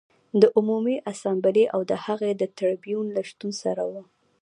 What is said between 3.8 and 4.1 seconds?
و